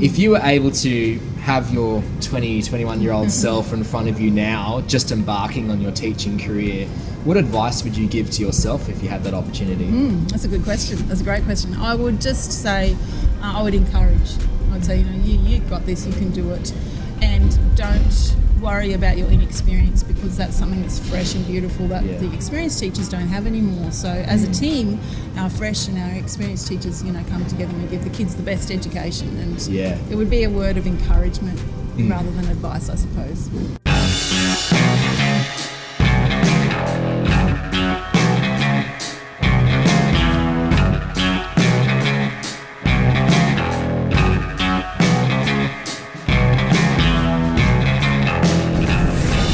If 0.00 0.16
you 0.16 0.30
were 0.30 0.40
able 0.44 0.70
to 0.70 1.18
have 1.40 1.74
your 1.74 2.04
20, 2.20 2.62
21 2.62 3.00
year 3.00 3.10
old 3.10 3.32
self 3.32 3.72
in 3.72 3.82
front 3.82 4.08
of 4.08 4.20
you 4.20 4.30
now, 4.30 4.80
just 4.82 5.10
embarking 5.10 5.72
on 5.72 5.80
your 5.80 5.90
teaching 5.90 6.38
career, 6.38 6.86
what 7.24 7.36
advice 7.36 7.82
would 7.82 7.96
you 7.96 8.06
give 8.06 8.30
to 8.30 8.42
yourself 8.42 8.88
if 8.88 9.02
you 9.02 9.08
had 9.08 9.24
that 9.24 9.34
opportunity? 9.34 9.86
Mm, 9.86 10.30
that's 10.30 10.44
a 10.44 10.48
good 10.48 10.62
question. 10.62 10.98
That's 11.08 11.20
a 11.20 11.24
great 11.24 11.42
question. 11.42 11.74
I 11.74 11.96
would 11.96 12.20
just 12.20 12.62
say, 12.62 12.96
uh, 13.42 13.58
I 13.58 13.62
would 13.62 13.74
encourage. 13.74 14.34
I'd 14.72 14.84
say, 14.84 14.98
you 14.98 15.04
know, 15.04 15.24
you, 15.24 15.38
you 15.40 15.58
got 15.62 15.84
this, 15.84 16.06
you 16.06 16.12
can 16.12 16.30
do 16.30 16.50
it. 16.52 16.72
And 17.20 17.58
don't 17.76 18.36
worry 18.60 18.92
about 18.92 19.18
your 19.18 19.28
inexperience 19.28 20.02
because 20.02 20.36
that's 20.36 20.56
something 20.56 20.82
that's 20.82 20.98
fresh 20.98 21.34
and 21.34 21.46
beautiful 21.46 21.88
that 21.88 22.04
Yeah. 22.04 22.18
the 22.18 22.32
experienced 22.34 22.78
teachers 22.78 23.08
don't 23.08 23.28
have 23.28 23.46
anymore. 23.46 23.90
So 23.92 24.08
as 24.08 24.44
a 24.44 24.48
mm. 24.48 24.58
team, 24.58 25.00
our 25.36 25.50
fresh 25.50 25.88
and 25.88 25.98
our 25.98 26.10
experienced 26.10 26.66
teachers, 26.68 27.02
you 27.02 27.12
know, 27.12 27.22
come 27.28 27.44
together 27.46 27.72
and 27.72 27.82
we 27.82 27.88
give 27.88 28.04
the 28.04 28.10
kids 28.10 28.34
the 28.34 28.42
best 28.42 28.70
education. 28.70 29.36
And 29.38 29.60
Yeah. 29.68 29.98
it 30.10 30.16
would 30.16 30.30
be 30.30 30.44
a 30.44 30.50
word 30.50 30.76
of 30.76 30.86
encouragement 30.86 31.58
mm. 31.96 32.10
rather 32.10 32.30
than 32.30 32.46
advice, 32.46 32.88
I 32.88 32.96
suppose. 32.96 33.48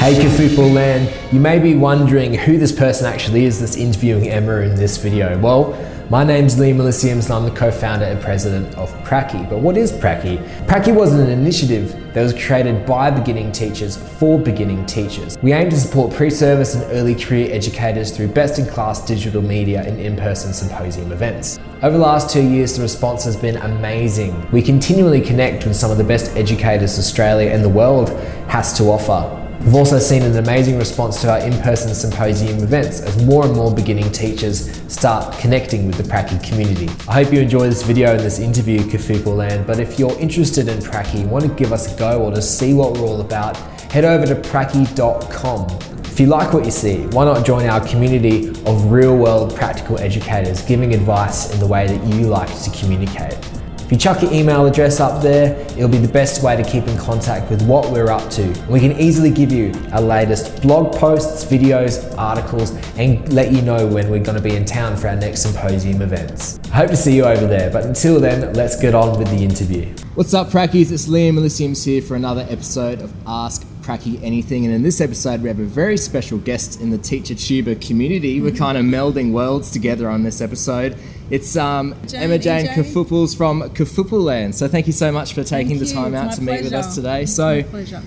Hey 0.04 0.16
Kafootball 0.16 0.74
Land, 0.74 1.10
you 1.32 1.40
may 1.40 1.58
be 1.58 1.74
wondering 1.74 2.34
who 2.34 2.58
this 2.58 2.72
person 2.72 3.06
actually 3.06 3.46
is 3.46 3.58
that's 3.58 3.78
interviewing 3.78 4.28
Emma 4.28 4.56
in 4.56 4.74
this 4.74 4.98
video. 4.98 5.38
Well, 5.38 5.72
my 6.10 6.22
name's 6.22 6.58
Lee 6.58 6.72
Elysiums 6.72 7.24
and 7.24 7.32
I'm 7.32 7.44
the 7.46 7.58
co-founder 7.58 8.04
and 8.04 8.20
president 8.20 8.74
of 8.74 8.92
Pracky. 9.02 9.48
But 9.48 9.60
what 9.60 9.78
is 9.78 9.92
Pracky? 9.92 10.46
Pracky 10.66 10.94
was 10.94 11.14
an 11.14 11.30
initiative 11.30 12.12
that 12.12 12.22
was 12.22 12.34
created 12.34 12.84
by 12.84 13.10
beginning 13.10 13.50
teachers 13.50 13.96
for 13.96 14.38
beginning 14.38 14.84
teachers. 14.84 15.38
We 15.40 15.54
aim 15.54 15.70
to 15.70 15.80
support 15.80 16.12
pre-service 16.12 16.74
and 16.74 16.84
early 16.92 17.14
career 17.14 17.48
educators 17.50 18.14
through 18.14 18.28
best-in-class 18.28 19.06
digital 19.06 19.40
media 19.40 19.84
and 19.84 19.98
in-person 19.98 20.52
symposium 20.52 21.12
events. 21.12 21.58
Over 21.82 21.96
the 21.96 22.04
last 22.04 22.28
two 22.28 22.46
years, 22.46 22.76
the 22.76 22.82
response 22.82 23.24
has 23.24 23.38
been 23.38 23.56
amazing. 23.56 24.50
We 24.50 24.60
continually 24.60 25.22
connect 25.22 25.64
with 25.64 25.76
some 25.76 25.90
of 25.90 25.96
the 25.96 26.04
best 26.04 26.36
educators 26.36 26.98
Australia 26.98 27.48
and 27.52 27.64
the 27.64 27.70
world 27.70 28.10
has 28.50 28.76
to 28.76 28.84
offer. 28.90 29.40
We've 29.60 29.74
also 29.76 29.98
seen 29.98 30.22
an 30.22 30.36
amazing 30.36 30.78
response 30.78 31.20
to 31.22 31.32
our 31.32 31.38
in-person 31.38 31.94
symposium 31.94 32.62
events 32.62 33.00
as 33.00 33.24
more 33.24 33.46
and 33.46 33.54
more 33.54 33.74
beginning 33.74 34.12
teachers 34.12 34.70
start 34.92 35.38
connecting 35.38 35.86
with 35.86 35.96
the 35.96 36.02
Pracky 36.02 36.42
community. 36.42 36.88
I 37.08 37.24
hope 37.24 37.32
you 37.32 37.40
enjoy 37.40 37.68
this 37.68 37.82
video 37.82 38.12
and 38.12 38.20
this 38.20 38.38
interview, 38.38 38.80
Kafootball 38.80 39.36
Land, 39.36 39.66
but 39.66 39.80
if 39.80 39.98
you're 39.98 40.16
interested 40.18 40.68
in 40.68 40.78
Pracky, 40.78 41.26
want 41.26 41.44
to 41.44 41.50
give 41.54 41.72
us 41.72 41.94
a 41.94 41.98
go 41.98 42.22
or 42.22 42.30
to 42.30 42.42
see 42.42 42.74
what 42.74 42.92
we're 42.92 43.06
all 43.06 43.22
about, 43.22 43.56
head 43.90 44.04
over 44.04 44.26
to 44.26 44.34
pracky.com. 44.48 45.66
If 46.04 46.20
you 46.20 46.26
like 46.26 46.52
what 46.52 46.64
you 46.64 46.70
see, 46.70 47.06
why 47.08 47.24
not 47.24 47.44
join 47.44 47.66
our 47.66 47.84
community 47.86 48.50
of 48.66 48.92
real-world 48.92 49.56
practical 49.56 49.98
educators 49.98 50.62
giving 50.62 50.94
advice 50.94 51.52
in 51.52 51.58
the 51.58 51.66
way 51.66 51.86
that 51.86 52.06
you 52.14 52.26
like 52.26 52.54
to 52.62 52.70
communicate. 52.70 53.36
If 53.84 53.92
you 53.92 53.98
chuck 53.98 54.22
your 54.22 54.32
email 54.32 54.64
address 54.64 54.98
up 54.98 55.22
there, 55.22 55.60
it'll 55.76 55.90
be 55.90 55.98
the 55.98 56.08
best 56.08 56.42
way 56.42 56.56
to 56.56 56.62
keep 56.62 56.86
in 56.86 56.96
contact 56.96 57.50
with 57.50 57.60
what 57.68 57.90
we're 57.92 58.10
up 58.10 58.30
to. 58.30 58.64
We 58.66 58.80
can 58.80 58.98
easily 58.98 59.30
give 59.30 59.52
you 59.52 59.74
our 59.92 60.00
latest 60.00 60.62
blog 60.62 60.96
posts, 60.96 61.44
videos, 61.44 62.16
articles, 62.16 62.70
and 62.96 63.30
let 63.30 63.52
you 63.52 63.60
know 63.60 63.86
when 63.86 64.08
we're 64.08 64.24
going 64.24 64.38
to 64.38 64.42
be 64.42 64.56
in 64.56 64.64
town 64.64 64.96
for 64.96 65.08
our 65.08 65.16
next 65.16 65.42
symposium 65.42 66.00
events. 66.00 66.58
I 66.72 66.76
hope 66.76 66.88
to 66.90 66.96
see 66.96 67.14
you 67.14 67.24
over 67.24 67.46
there, 67.46 67.70
but 67.70 67.84
until 67.84 68.18
then, 68.20 68.54
let's 68.54 68.80
get 68.80 68.94
on 68.94 69.18
with 69.18 69.28
the 69.28 69.44
interview. 69.44 69.94
What's 70.14 70.32
up, 70.32 70.48
Prackies? 70.48 70.90
It's 70.90 71.06
Liam 71.06 71.34
Elysiums 71.34 71.84
here 71.84 72.00
for 72.00 72.16
another 72.16 72.46
episode 72.48 73.02
of 73.02 73.12
Ask 73.26 73.66
Pracky 73.84 74.18
Anything. 74.22 74.64
And 74.64 74.74
in 74.74 74.82
this 74.82 75.00
episode, 75.00 75.42
we 75.42 75.48
have 75.48 75.58
a 75.60 75.64
very 75.64 75.96
special 75.98 76.38
guest 76.38 76.80
in 76.80 76.90
the 76.90 76.96
Teacher 76.98 77.34
Tuber 77.34 77.74
community. 77.74 78.40
We're 78.40 78.52
kind 78.54 78.78
of 78.78 78.84
melding 78.84 79.32
worlds 79.32 79.70
together 79.70 80.08
on 80.08 80.22
this 80.22 80.40
episode. 80.40 80.96
It's 81.30 81.56
um, 81.56 81.94
Jane, 82.06 82.22
Emma 82.22 82.38
Jane 82.38 82.66
EJ. 82.66 82.74
Kafooples 82.74 83.36
from 83.36 83.62
Kafoople 83.70 84.22
Land. 84.22 84.54
So 84.54 84.68
thank 84.68 84.86
you 84.86 84.92
so 84.92 85.12
much 85.12 85.34
for 85.34 85.44
taking 85.44 85.78
Thank 85.78 85.88
the 85.88 85.94
time 85.94 86.14
It's 86.14 86.22
out 86.22 86.32
to 86.36 86.42
meet 86.42 86.62
with 86.64 86.72
us 86.72 86.94
today. 86.94 87.22
It's 87.22 87.34
So 87.34 87.62
pleasure. 87.64 88.02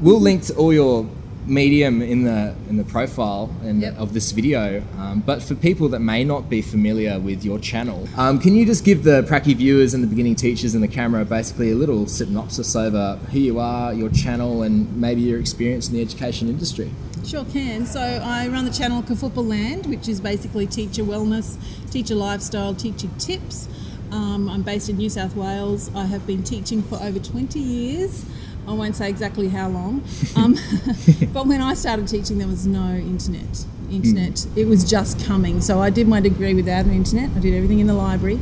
we'll 0.00 0.20
link 0.20 0.44
to 0.44 0.54
all 0.54 0.72
your 0.72 1.08
medium 1.46 2.02
in 2.02 2.24
the 2.24 2.54
in 2.68 2.76
the 2.76 2.84
profile 2.84 3.50
and 3.62 3.80
Yep. 3.82 3.96
of 3.98 4.14
this 4.14 4.32
video. 4.32 4.82
Um, 4.98 5.22
but 5.24 5.42
for 5.42 5.54
people 5.54 5.88
that 5.90 6.00
may 6.00 6.24
not 6.24 6.50
be 6.50 6.60
familiar 6.62 7.18
with 7.20 7.44
your 7.44 7.58
channel, 7.58 8.08
um, 8.16 8.38
can 8.38 8.54
you 8.54 8.66
just 8.66 8.84
give 8.84 9.04
the 9.04 9.22
Pracky 9.22 9.54
viewers 9.54 9.94
and 9.94 10.02
the 10.02 10.08
beginning 10.08 10.34
teachers 10.34 10.74
and 10.74 10.82
the 10.82 10.88
camera 10.88 11.24
basically 11.24 11.70
a 11.70 11.74
little 11.74 12.06
synopsis 12.06 12.74
over 12.74 13.16
who 13.32 13.38
you 13.38 13.58
are, 13.60 13.94
your 13.94 14.10
channel, 14.10 14.62
and 14.62 14.96
maybe 14.96 15.20
your 15.20 15.38
experience 15.38 15.88
in 15.88 15.94
the 15.94 16.02
education 16.02 16.48
industry? 16.48 16.90
Sure 17.24 17.44
can. 17.44 17.86
So 17.86 18.00
I 18.00 18.48
run 18.48 18.64
the 18.64 18.72
channel 18.72 19.02
Kafupa 19.02 19.46
Land, 19.46 19.86
which 19.86 20.08
is 20.08 20.20
basically 20.20 20.66
teacher 20.66 21.02
wellness, 21.02 21.56
teacher 21.90 22.14
lifestyle, 22.14 22.74
teacher 22.74 23.08
tips. 23.18 23.68
Um, 24.12 24.48
I'm 24.48 24.62
based 24.62 24.88
in 24.88 24.96
New 24.96 25.10
South 25.10 25.34
Wales. 25.34 25.90
I 25.94 26.04
have 26.04 26.26
been 26.26 26.44
teaching 26.44 26.82
for 26.82 26.96
over 27.02 27.18
20 27.18 27.58
years. 27.58 28.24
I 28.68 28.72
won't 28.72 28.96
say 28.96 29.08
exactly 29.08 29.48
how 29.48 29.68
long. 29.68 30.02
Um, 30.36 30.54
but 31.32 31.46
when 31.46 31.62
I 31.62 31.72
started 31.72 32.08
teaching, 32.08 32.36
there 32.38 32.46
was 32.48 32.66
no 32.66 32.94
internet. 32.94 33.64
Internet, 33.90 34.46
it 34.54 34.66
was 34.66 34.84
just 34.84 35.24
coming. 35.24 35.60
So 35.62 35.80
I 35.80 35.88
did 35.88 36.08
my 36.08 36.20
degree 36.20 36.52
without 36.52 36.84
an 36.84 36.92
internet. 36.92 37.30
I 37.34 37.38
did 37.38 37.54
everything 37.54 37.78
in 37.78 37.86
the 37.86 37.94
library, 37.94 38.38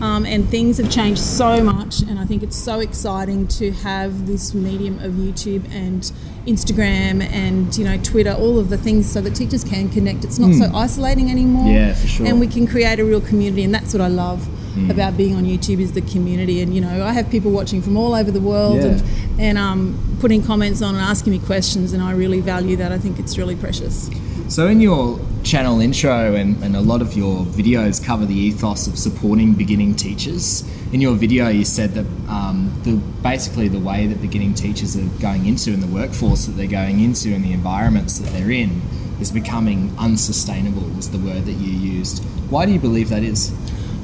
um, 0.00 0.26
and 0.26 0.46
things 0.48 0.76
have 0.78 0.90
changed 0.90 1.20
so 1.20 1.62
much. 1.62 2.00
And 2.02 2.18
I 2.18 2.26
think 2.26 2.42
it's 2.42 2.56
so 2.56 2.80
exciting 2.80 3.46
to 3.48 3.70
have 3.70 4.26
this 4.26 4.52
medium 4.52 4.98
of 4.98 5.12
YouTube 5.12 5.64
and 5.72 6.02
Instagram 6.46 7.22
and 7.22 7.74
you 7.78 7.84
know 7.84 7.96
Twitter, 8.02 8.32
all 8.32 8.58
of 8.58 8.68
the 8.68 8.76
things, 8.76 9.10
so 9.10 9.20
that 9.20 9.34
teachers 9.34 9.64
can 9.64 9.88
connect. 9.88 10.24
It's 10.24 10.38
not 10.38 10.52
so 10.54 10.76
isolating 10.76 11.30
anymore. 11.30 11.72
Yeah, 11.72 11.94
for 11.94 12.06
sure. 12.08 12.26
And 12.26 12.40
we 12.40 12.48
can 12.48 12.66
create 12.66 12.98
a 12.98 13.04
real 13.04 13.20
community, 13.22 13.62
and 13.62 13.72
that's 13.72 13.94
what 13.94 14.02
I 14.02 14.08
love 14.08 14.46
about 14.90 15.16
being 15.16 15.34
on 15.36 15.44
YouTube 15.44 15.80
is 15.80 15.92
the 15.92 16.00
community. 16.02 16.60
And 16.62 16.74
you 16.74 16.80
know, 16.80 17.04
I 17.04 17.12
have 17.12 17.30
people 17.30 17.50
watching 17.50 17.82
from 17.82 17.96
all 17.96 18.14
over 18.14 18.30
the 18.30 18.40
world 18.40 18.76
Yeah. 18.76 18.86
and 18.86 19.02
and 19.40 19.58
um, 19.58 20.16
putting 20.20 20.42
comments 20.42 20.82
on 20.82 20.94
and 20.96 21.02
asking 21.04 21.32
me 21.32 21.38
questions, 21.38 21.92
and 21.92 22.02
I 22.02 22.12
really 22.12 22.40
value 22.40 22.76
that. 22.76 22.90
I 22.92 22.98
think 22.98 23.18
it's 23.18 23.38
really 23.38 23.54
precious. 23.56 24.10
So, 24.48 24.66
in 24.66 24.80
your 24.80 25.20
channel 25.44 25.80
intro 25.80 26.34
and, 26.34 26.62
and 26.64 26.74
a 26.74 26.80
lot 26.80 27.00
of 27.02 27.14
your 27.14 27.44
videos 27.44 28.04
cover 28.04 28.26
the 28.26 28.34
ethos 28.34 28.86
of 28.86 28.98
supporting 28.98 29.54
beginning 29.54 29.94
teachers. 29.94 30.64
In 30.92 31.00
your 31.02 31.14
video, 31.14 31.48
you 31.48 31.64
said 31.64 31.90
that 31.94 32.06
um, 32.28 32.72
the 32.82 32.96
basically 33.22 33.68
the 33.68 33.78
way 33.78 34.06
that 34.06 34.20
beginning 34.22 34.54
teachers 34.54 34.96
are 34.96 35.04
going 35.20 35.46
into 35.46 35.72
in 35.72 35.80
the 35.80 35.86
workforce 35.86 36.46
that 36.46 36.52
they're 36.52 36.66
going 36.66 37.00
into 37.00 37.34
and 37.34 37.44
the 37.44 37.52
environments 37.52 38.18
that 38.18 38.32
they're 38.32 38.50
in 38.50 38.80
is 39.20 39.30
becoming 39.30 39.94
unsustainable. 39.98 40.82
Was 40.96 41.10
the 41.10 41.18
word 41.18 41.44
that 41.44 41.52
you 41.52 41.70
used? 41.72 42.24
Why 42.50 42.64
do 42.66 42.72
you 42.72 42.80
believe 42.80 43.10
that 43.10 43.22
is? 43.22 43.52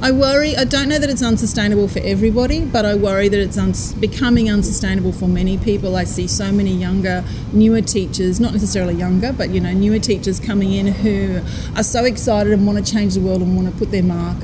I 0.02 0.10
worry. 0.10 0.54
I 0.54 0.64
don't 0.64 0.88
know 0.90 0.98
that 0.98 1.08
it's 1.08 1.22
unsustainable 1.22 1.88
for 1.88 2.00
everybody, 2.00 2.62
but 2.64 2.84
I 2.84 2.94
worry 2.94 3.28
that 3.28 3.40
it's 3.40 3.56
uns- 3.56 3.94
becoming 3.94 4.50
unsustainable 4.50 5.12
for 5.12 5.26
many 5.28 5.56
people. 5.56 5.96
I 5.96 6.04
see 6.04 6.26
so 6.26 6.52
many 6.52 6.72
younger, 6.72 7.24
newer 7.54 7.80
teachers, 7.80 8.38
not 8.38 8.52
necessarily 8.52 8.94
younger, 8.94 9.32
but 9.32 9.48
you 9.50 9.60
know, 9.60 9.72
newer 9.72 9.98
teachers 9.98 10.38
coming 10.38 10.72
in 10.72 10.88
who 10.88 11.40
are 11.74 11.82
so 11.82 12.04
excited 12.04 12.52
and 12.52 12.66
want 12.66 12.84
to 12.84 12.92
change 12.92 13.14
the 13.14 13.20
world 13.20 13.40
and 13.40 13.56
want 13.56 13.72
to 13.72 13.74
put 13.78 13.92
their 13.92 14.02
mark, 14.02 14.36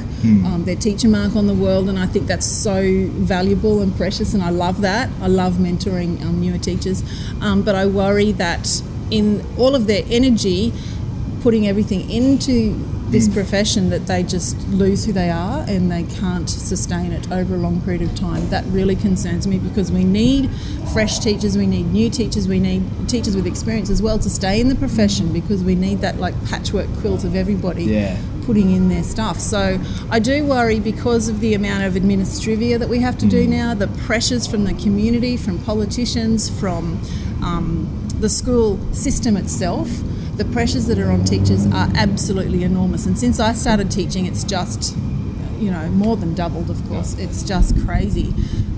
um, 0.47 0.65
their 0.65 0.77
teacher 0.77 1.09
mark 1.09 1.37
on 1.37 1.47
the 1.47 1.55
world. 1.55 1.91
And 1.91 1.99
I 1.99 2.07
think 2.07 2.27
that's 2.27 2.47
so 2.47 3.09
valuable 3.09 3.83
and 3.83 3.95
precious, 3.95 4.33
and 4.33 4.43
I 4.43 4.51
love 4.51 4.81
that. 4.81 5.11
I 5.21 5.27
love 5.27 5.55
mentoring 5.55 6.23
um, 6.23 6.41
newer 6.41 6.59
teachers, 6.59 7.03
um, 7.43 7.63
but 7.63 7.75
I 7.75 7.85
worry 7.85 8.33
that 8.33 8.83
in 9.11 9.45
all 9.59 9.75
of 9.75 9.87
their 9.89 10.05
energy, 10.09 10.73
putting 11.43 11.67
everything 11.67 12.09
into 12.09 12.79
this 13.11 13.27
hmm. 13.27 13.35
profession 13.35 13.91
that 13.91 14.07
they 14.07 14.23
just 14.23 14.57
lose 14.69 15.05
who 15.05 15.13
they 15.13 15.31
are 15.31 15.65
and 15.69 15.91
they 15.91 16.05
can't 16.05 16.49
sustain 16.49 17.13
it 17.13 17.31
over 17.31 17.55
a 17.55 17.59
long 17.59 17.81
period 17.81 18.03
of 18.03 18.15
time. 18.15 18.49
That 18.51 18.65
really 18.67 18.97
concerns 18.97 19.47
me 19.47 19.59
because 19.59 19.91
we 19.91 20.05
need 20.05 20.51
fresh 20.93 21.19
teachers, 21.19 21.57
we 21.57 21.67
need 21.67 21.87
new 21.87 22.09
teachers, 22.09 22.47
we 22.47 22.61
need 22.61 23.09
teachers 23.09 23.35
with 23.35 23.47
experience 23.47 23.91
as 23.91 24.01
well 24.01 24.19
to 24.19 24.31
stay 24.31 24.61
in 24.61 24.69
the 24.69 24.75
profession 24.75 25.29
hmm. 25.29 25.33
because 25.33 25.63
we 25.63 25.75
need 25.75 26.01
that 26.01 26.19
like 26.19 26.35
patchwork 26.47 26.89
quilt 27.01 27.25
of 27.25 27.35
everybody 27.35 27.85
Yeah. 27.85 28.17
putting 28.45 28.71
in 28.71 28.89
their 28.89 29.03
stuff. 29.03 29.41
So 29.41 29.81
I 30.11 30.19
do 30.19 30.45
worry 30.45 30.79
because 30.81 31.29
of 31.29 31.41
the 31.41 31.55
amount 31.55 31.85
of 31.85 31.95
administrivia 31.95 32.79
that 32.79 32.89
we 32.89 33.01
have 33.01 33.19
to 33.19 33.27
do 33.27 33.45
hmm. 33.45 33.51
now, 33.51 33.75
the 33.75 33.89
pressures 33.89 34.47
from 34.47 34.65
the 34.65 34.75
community, 34.75 35.37
from 35.37 35.59
politicians, 35.59 36.49
from 36.49 37.01
um, 37.43 37.89
the 38.21 38.29
school 38.29 38.79
system 38.93 39.37
itself. 39.37 39.89
The 40.41 40.47
pressures 40.53 40.87
that 40.87 40.99
are 40.99 41.11
on 41.13 41.27
teachers 41.27 41.67
are 41.67 41.91
absolutely 41.95 42.65
enormous. 42.65 43.05
And 43.05 43.19
since 43.19 43.39
I 43.39 43.53
started 43.53 43.91
teaching, 43.91 44.25
it's 44.25 44.43
just, 44.43 44.97
you 45.59 45.71
know, 45.71 45.87
more 45.91 46.17
than 46.17 46.35
doubled, 46.35 46.71
of 46.71 46.83
course. 46.89 47.13
It's 47.19 47.43
just 47.43 47.79
crazy. 47.85 48.33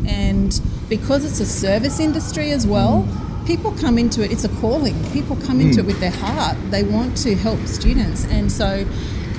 And 0.05 0.61
because 0.89 1.25
it's 1.25 1.39
a 1.39 1.47
service 1.47 2.01
industry 2.01 2.51
as 2.51 2.67
well, 2.67 3.07
people 3.47 3.71
come 3.71 3.97
into 3.97 4.25
it, 4.25 4.33
it's 4.33 4.43
a 4.43 4.49
calling. 4.49 5.09
People 5.13 5.37
come 5.37 5.61
into 5.61 5.75
hmm. 5.75 5.81
it 5.83 5.87
with 5.87 6.01
their 6.01 6.11
heart. 6.11 6.57
They 6.73 6.83
want 6.83 7.17
to 7.19 7.37
help 7.37 7.61
students. 7.69 8.25
And 8.25 8.51
so 8.51 8.83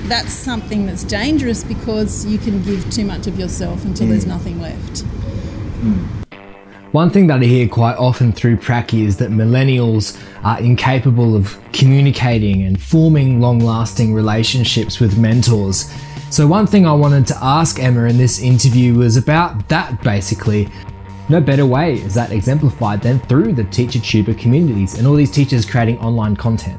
that's 0.04 0.32
something 0.32 0.86
that's 0.86 1.04
dangerous 1.04 1.62
because 1.62 2.24
you 2.24 2.38
can 2.38 2.62
give 2.62 2.88
too 2.90 3.04
much 3.04 3.26
of 3.26 3.38
yourself 3.38 3.84
until 3.84 4.06
hmm. 4.06 4.12
there's 4.12 4.24
nothing 4.24 4.62
left. 4.62 5.00
Hmm. 5.02 6.23
One 6.94 7.10
thing 7.10 7.26
that 7.26 7.42
I 7.42 7.44
hear 7.46 7.66
quite 7.66 7.96
often 7.96 8.30
through 8.30 8.58
Pracky 8.58 9.04
is 9.04 9.16
that 9.16 9.32
millennials 9.32 10.16
are 10.44 10.60
incapable 10.60 11.34
of 11.34 11.58
communicating 11.72 12.62
and 12.62 12.80
forming 12.80 13.40
long 13.40 13.58
lasting 13.58 14.14
relationships 14.14 15.00
with 15.00 15.18
mentors. 15.18 15.92
So, 16.30 16.46
one 16.46 16.68
thing 16.68 16.86
I 16.86 16.92
wanted 16.92 17.26
to 17.26 17.36
ask 17.42 17.80
Emma 17.80 18.04
in 18.04 18.16
this 18.16 18.40
interview 18.40 18.94
was 18.94 19.16
about 19.16 19.68
that 19.70 20.00
basically. 20.04 20.68
No 21.28 21.40
better 21.40 21.66
way 21.66 21.94
is 21.94 22.14
that 22.14 22.30
exemplified 22.30 23.02
than 23.02 23.18
through 23.18 23.54
the 23.54 23.64
teacher 23.64 23.98
tuber 23.98 24.34
communities 24.34 24.96
and 24.96 25.04
all 25.04 25.16
these 25.16 25.32
teachers 25.32 25.66
creating 25.66 25.98
online 25.98 26.36
content. 26.36 26.78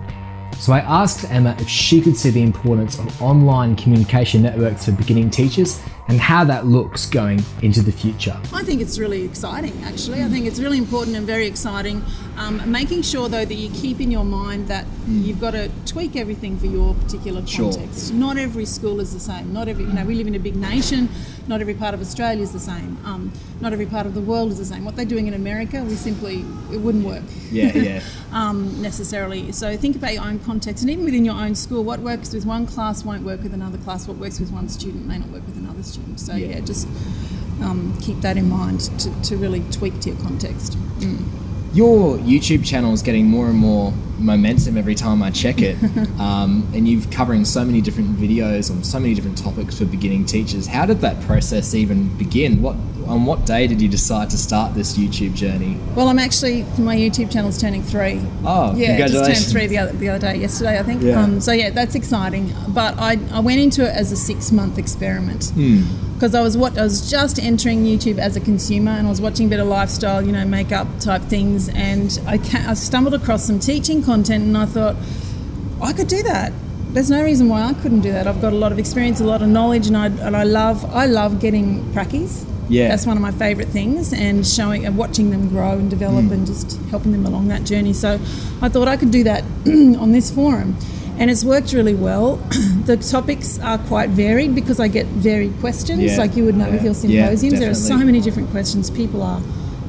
So 0.59 0.71
I 0.71 0.79
asked 0.79 1.29
Emma 1.29 1.57
if 1.59 1.67
she 1.67 1.99
could 1.99 2.15
see 2.15 2.29
the 2.29 2.41
importance 2.41 2.97
of 2.99 3.21
online 3.21 3.75
communication 3.75 4.43
networks 4.43 4.85
for 4.85 4.93
beginning 4.93 5.29
teachers 5.29 5.81
and 6.07 6.19
how 6.19 6.43
that 6.43 6.65
looks 6.65 7.05
going 7.05 7.41
into 7.61 7.81
the 7.81 7.91
future. 7.91 8.39
I 8.53 8.63
think 8.63 8.81
it's 8.81 8.99
really 8.99 9.23
exciting, 9.23 9.73
actually. 9.83 10.21
I 10.21 10.27
think 10.27 10.45
it's 10.45 10.59
really 10.59 10.77
important 10.77 11.15
and 11.15 11.25
very 11.25 11.47
exciting. 11.47 12.03
Um, 12.37 12.69
making 12.69 13.01
sure, 13.01 13.27
though, 13.27 13.45
that 13.45 13.55
you 13.55 13.69
keep 13.71 13.99
in 13.99 14.11
your 14.11 14.25
mind 14.25 14.67
that 14.67 14.85
mm. 14.85 15.23
you've 15.25 15.41
got 15.41 15.51
to 15.51 15.71
tweak 15.85 16.15
everything 16.15 16.57
for 16.57 16.67
your 16.67 16.93
particular 16.95 17.41
context. 17.41 18.07
Sure. 18.09 18.15
Not 18.15 18.37
every 18.37 18.65
school 18.65 18.99
is 18.99 19.13
the 19.13 19.19
same. 19.19 19.51
Not 19.51 19.67
every, 19.67 19.85
you 19.85 19.93
know, 19.93 20.05
we 20.05 20.15
live 20.15 20.27
in 20.27 20.35
a 20.35 20.39
big 20.39 20.55
nation. 20.55 21.09
Not 21.47 21.61
every 21.61 21.75
part 21.75 21.93
of 21.93 22.01
Australia 22.01 22.41
is 22.41 22.53
the 22.53 22.59
same. 22.59 22.97
Um, 23.05 23.31
not 23.61 23.71
every 23.71 23.85
part 23.85 24.05
of 24.05 24.13
the 24.13 24.21
world 24.21 24.51
is 24.51 24.57
the 24.57 24.65
same. 24.65 24.83
What 24.83 24.95
they're 24.95 25.05
doing 25.05 25.27
in 25.27 25.33
America, 25.33 25.83
we 25.83 25.95
simply 25.95 26.39
it 26.71 26.77
wouldn't 26.77 27.05
work. 27.05 27.23
Yeah, 27.51 27.77
yeah. 27.77 28.01
um, 28.31 28.81
necessarily. 28.81 29.51
So 29.51 29.77
think 29.77 29.95
about 29.95 30.13
your 30.13 30.23
own 30.23 30.39
context, 30.39 30.81
and 30.81 30.89
even 30.89 31.05
within 31.05 31.23
your 31.23 31.35
own 31.35 31.55
school, 31.55 31.83
what 31.83 31.99
works 31.99 32.33
with 32.33 32.45
one 32.45 32.65
class 32.65 33.05
won't 33.05 33.23
work 33.23 33.43
with 33.43 33.53
another 33.53 33.77
class. 33.77 34.07
What 34.07 34.17
works 34.17 34.39
with 34.39 34.51
one 34.51 34.69
student 34.69 35.05
may 35.05 35.19
not 35.19 35.29
work 35.29 35.45
with 35.45 35.57
another 35.57 35.83
student. 35.83 36.19
So 36.19 36.35
yeah, 36.35 36.47
yeah 36.47 36.59
just 36.61 36.87
um, 37.61 37.95
keep 38.01 38.21
that 38.21 38.37
in 38.37 38.49
mind 38.49 38.81
to, 38.99 39.21
to 39.23 39.37
really 39.37 39.63
tweak 39.71 39.99
to 40.01 40.09
your 40.09 40.21
context. 40.21 40.77
Mm. 40.99 41.44
Your 41.75 42.17
YouTube 42.19 42.65
channel 42.65 42.93
is 42.93 43.01
getting 43.01 43.27
more 43.27 43.47
and 43.47 43.57
more 43.57 43.91
momentum 44.17 44.77
every 44.77 44.95
time 44.95 45.21
I 45.21 45.29
check 45.29 45.61
it, 45.61 45.75
um, 46.21 46.65
and 46.73 46.87
you're 46.87 47.03
covering 47.11 47.43
so 47.43 47.65
many 47.65 47.81
different 47.81 48.15
videos 48.15 48.71
on 48.71 48.81
so 48.81 48.97
many 48.97 49.13
different 49.13 49.37
topics 49.37 49.77
for 49.77 49.83
beginning 49.83 50.25
teachers. 50.25 50.67
How 50.67 50.85
did 50.85 51.01
that 51.01 51.21
process 51.23 51.75
even 51.75 52.15
begin? 52.17 52.61
What 52.61 52.77
on 53.07 53.25
what 53.25 53.45
day 53.45 53.67
did 53.67 53.81
you 53.81 53.89
decide 53.89 54.29
to 54.29 54.37
start 54.37 54.73
this 54.73 54.97
YouTube 54.97 55.35
journey? 55.35 55.77
Well, 55.95 56.07
I'm 56.07 56.17
actually 56.17 56.63
my 56.79 56.95
YouTube 56.95 57.29
channel's 57.29 57.59
turning 57.59 57.83
three. 57.83 58.21
Oh, 58.45 58.73
yeah, 58.73 59.05
just 59.05 59.25
turned 59.25 59.51
three 59.51 59.67
the 59.67 59.79
other 59.79 59.91
the 59.91 60.07
other 60.07 60.31
day, 60.31 60.37
yesterday, 60.37 60.79
I 60.79 60.83
think. 60.83 61.01
Yeah. 61.01 61.21
Um, 61.21 61.41
so 61.41 61.51
yeah, 61.51 61.71
that's 61.71 61.95
exciting. 61.95 62.53
But 62.69 62.97
I 62.97 63.19
I 63.33 63.41
went 63.41 63.59
into 63.59 63.83
it 63.83 63.93
as 63.93 64.13
a 64.13 64.15
six 64.15 64.49
month 64.49 64.77
experiment. 64.77 65.49
Hmm 65.49 66.04
because 66.15 66.33
I 66.33 66.41
was 66.41 66.57
what 66.57 66.77
I 66.77 66.83
was 66.83 67.09
just 67.09 67.37
entering 67.39 67.83
YouTube 67.83 68.17
as 68.17 68.35
a 68.35 68.39
consumer 68.39 68.91
and 68.91 69.05
I 69.05 69.09
was 69.09 69.19
watching 69.19 69.47
a 69.47 69.49
bit 69.49 69.59
of 69.59 69.67
lifestyle, 69.67 70.25
you 70.25 70.31
know, 70.31 70.45
makeup 70.45 70.87
type 70.99 71.21
things, 71.23 71.69
and 71.69 72.19
I, 72.25 72.39
I 72.67 72.73
stumbled 72.73 73.13
across 73.13 73.45
some 73.45 73.59
teaching 73.59 74.01
content, 74.01 74.45
and 74.45 74.57
I 74.57 74.65
thought 74.65 74.95
I 75.81 75.93
could 75.93 76.07
do 76.07 76.23
that. 76.23 76.53
There's 76.89 77.09
no 77.09 77.21
reason 77.21 77.49
why 77.49 77.63
I 77.63 77.73
couldn't 77.73 78.01
do 78.01 78.13
that. 78.13 78.27
I've 78.27 78.41
got 78.41 78.53
a 78.53 78.55
lot 78.55 78.71
of 78.71 78.79
experience, 78.79 79.19
a 79.19 79.25
lot 79.25 79.41
of 79.41 79.49
knowledge, 79.49 79.87
and 79.87 79.97
I 79.97 80.07
and 80.07 80.35
I 80.35 80.43
love 80.43 80.85
I 80.93 81.05
love 81.05 81.41
getting 81.41 81.83
prackies. 81.91 82.45
Yeah, 82.69 82.87
that's 82.87 83.05
one 83.05 83.17
of 83.17 83.21
my 83.21 83.31
favourite 83.31 83.69
things, 83.69 84.13
and 84.13 84.47
showing 84.47 84.85
and 84.85 84.97
watching 84.97 85.31
them 85.31 85.49
grow 85.49 85.73
and 85.73 85.89
develop, 85.89 86.25
mm. 86.25 86.31
and 86.31 86.47
just 86.47 86.79
helping 86.91 87.11
them 87.11 87.25
along 87.25 87.49
that 87.49 87.65
journey. 87.65 87.91
So, 87.91 88.13
I 88.61 88.69
thought 88.69 88.87
I 88.87 88.95
could 88.95 89.11
do 89.11 89.25
that 89.25 89.43
on 89.67 90.13
this 90.13 90.31
forum 90.31 90.77
and 91.17 91.31
it's 91.31 91.43
worked 91.43 91.73
really 91.73 91.95
well. 91.95 92.35
the 92.85 92.97
topics 92.97 93.59
are 93.59 93.77
quite 93.77 94.09
varied 94.09 94.53
because 94.55 94.79
I 94.79 94.87
get 94.87 95.05
varied 95.07 95.57
questions, 95.59 96.01
yeah. 96.01 96.17
like 96.17 96.35
you 96.35 96.45
would 96.45 96.55
know 96.55 96.67
yeah. 96.67 96.73
with 96.73 96.83
your 96.83 96.93
symposiums. 96.93 97.53
Yeah, 97.53 97.59
there 97.59 97.71
are 97.71 97.75
so 97.75 97.97
many 97.97 98.21
different 98.21 98.49
questions. 98.49 98.89
People 98.89 99.21
are 99.21 99.41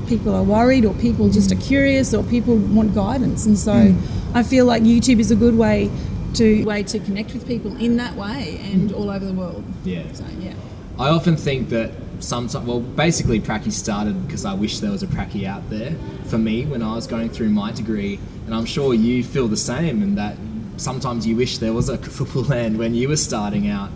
people 0.06 0.34
are 0.34 0.43
worried, 0.43 0.84
or 0.84 0.94
people 0.94 1.28
just 1.28 1.50
are 1.52 1.61
curious, 1.61 2.14
or 2.14 2.23
people 2.23 2.56
want 2.56 2.94
guidance, 2.94 3.46
and 3.46 3.58
so 3.58 3.73
mm. 3.73 4.00
I 4.34 4.43
feel 4.43 4.64
like 4.64 4.82
YouTube 4.82 5.19
is 5.19 5.31
a 5.31 5.37
good 5.37 5.56
way 5.56 5.90
to 6.34 6.64
way 6.64 6.82
to 6.84 6.99
connect 6.99 7.32
with 7.32 7.46
people 7.46 7.76
in 7.76 7.96
that 7.96 8.14
way 8.14 8.58
and 8.62 8.93
all 8.93 9.11
over 9.11 9.25
the 9.25 9.32
world. 9.32 9.64
Yeah. 9.84 10.11
So 10.12 10.25
yeah. 10.38 10.55
I 10.99 11.08
often 11.11 11.37
think 11.37 11.69
that 11.70 11.93
sometimes, 12.20 12.67
well, 12.67 12.81
basically, 12.81 13.40
Pracky 13.40 13.73
started 13.73 14.26
because 14.26 14.44
I 14.44 14.55
wish 14.55 14.81
there 14.81 14.90
was 14.90 15.02
a 15.02 15.06
Pracky 15.06 15.46
out 15.46 15.69
there 15.69 15.94
for 16.25 16.38
me 16.38 16.64
when 16.64 16.82
I 16.82 16.94
was 16.94 17.06
going 17.06 17.28
through 17.28 17.50
my 17.50 17.73
degree, 17.73 18.19
and 18.46 18.55
I'm 18.55 18.64
sure 18.64 18.94
you 18.94 19.23
feel 19.23 19.49
the 19.49 19.56
same, 19.56 20.02
and 20.02 20.17
that 20.17 20.37
sometimes 20.76 21.26
you 21.26 21.37
wish 21.37 21.58
there 21.58 21.73
was 21.73 21.88
a 21.88 21.99
football 21.99 22.43
land 22.55 22.78
when 22.78 22.94
you 22.94 23.08
were 23.08 23.17
starting 23.17 23.69
out. 23.69 23.90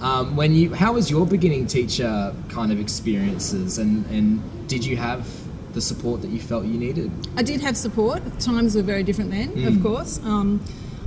Um, 0.00 0.36
when 0.36 0.54
you, 0.54 0.74
how 0.74 0.92
was 0.92 1.10
your 1.10 1.26
beginning 1.26 1.66
teacher 1.66 2.34
kind 2.48 2.70
of 2.70 2.78
experiences, 2.78 3.78
and, 3.78 4.06
and 4.06 4.68
did 4.68 4.84
you 4.84 4.96
have 4.96 5.26
the 5.74 5.80
support 5.80 6.22
that 6.22 6.30
you 6.30 6.40
felt 6.40 6.64
you 6.66 6.78
needed? 6.78 7.10
I 7.36 7.42
did 7.42 7.60
have 7.62 7.76
support. 7.76 8.22
Times 8.38 8.76
were 8.76 8.82
very 8.82 9.02
different 9.02 9.30
then, 9.30 9.48
mm. 9.50 9.66
of 9.66 9.82
course. 9.82 10.20
Um, 10.24 10.60